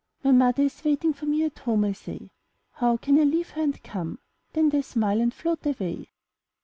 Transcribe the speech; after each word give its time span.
''*'My 0.23 0.31
mother 0.31 0.63
is 0.63 0.83
waiting 0.83 1.13
for 1.13 1.27
me 1.27 1.43
at 1.43 1.59
home," 1.59 1.85
I 1.85 1.91
say. 1.91 2.31
How 2.71 2.97
can 2.97 3.19
I 3.19 3.23
leave 3.23 3.51
her 3.51 3.61
and 3.61 3.83
come?'' 3.83 4.17
Then 4.53 4.69
they 4.69 4.81
smile 4.81 5.21
and 5.21 5.31
float 5.31 5.63
away. 5.63 6.07